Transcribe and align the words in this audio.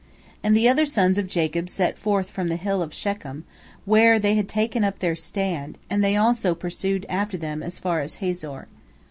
And 0.41 0.57
the 0.57 0.67
other 0.67 0.87
sons 0.87 1.19
of 1.19 1.27
Jacob 1.27 1.69
set 1.69 1.95
forth 1.95 2.27
from 2.31 2.47
the 2.49 2.55
Hill 2.55 2.81
of 2.81 2.91
Shechem, 2.91 3.43
where 3.85 4.17
they 4.17 4.33
had 4.33 4.49
taken 4.49 4.83
up 4.83 4.97
their 4.97 5.13
stand, 5.13 5.77
and 5.91 6.03
they 6.03 6.15
also 6.15 6.55
pursued 6.55 7.05
after 7.07 7.37
them 7.37 7.61
as 7.61 7.77
far 7.77 7.99
as 8.01 8.15
Hazor. 8.15 8.67